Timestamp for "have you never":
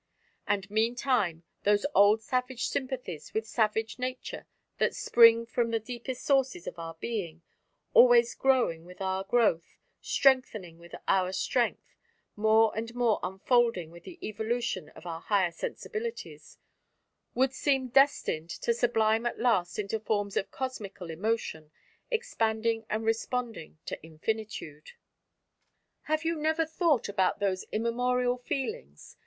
26.05-26.65